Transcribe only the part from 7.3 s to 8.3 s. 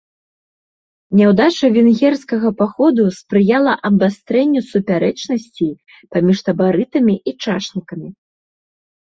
і чашнікамі.